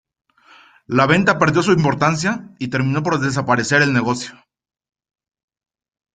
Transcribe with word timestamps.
La 0.87 1.05
venta 1.05 1.37
perdió 1.37 1.61
su 1.61 1.73
importancia 1.73 2.55
y 2.57 2.69
terminó 2.69 3.03
por 3.03 3.19
desaparecer 3.19 3.83
el 3.83 3.93
negocio. 3.93 4.33